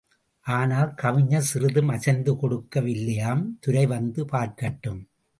ஆனால் 0.45 0.93
கவிஞர் 0.93 1.47
சிறிதும் 1.49 1.87
அசைந்து 1.87 2.35
கொடுக்க 2.35 2.81
வில்லையாம் 2.81 3.43
துரை 3.59 3.83
வந்து 3.85 4.23
பார்க்கட்டும். 4.31 5.01